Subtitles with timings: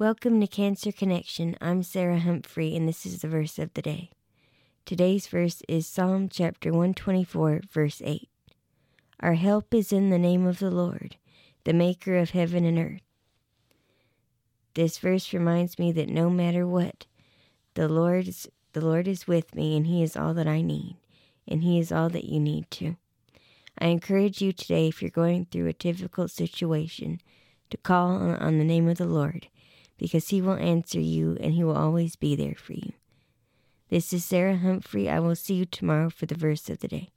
[0.00, 1.56] Welcome to Cancer Connection.
[1.60, 4.10] I'm Sarah Humphrey, and this is the verse of the day.
[4.84, 8.28] Today's verse is Psalm chapter 124, verse 8.
[9.18, 11.16] Our help is in the name of the Lord,
[11.64, 13.00] the maker of heaven and earth.
[14.74, 17.06] This verse reminds me that no matter what,
[17.74, 20.96] the Lord is, the Lord is with me, and He is all that I need,
[21.48, 22.94] and He is all that you need too.
[23.80, 27.20] I encourage you today, if you're going through a difficult situation,
[27.70, 29.48] to call on the name of the Lord
[29.98, 32.92] because he will answer you and he will always be there for you.
[33.90, 35.08] This is Sarah Humphrey.
[35.08, 37.10] I will see you tomorrow for the verse of the day.